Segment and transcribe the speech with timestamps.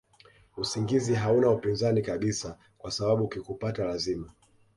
[0.57, 4.31] usingizi hauna upinzani kabisa kwasababu ukikupata lazima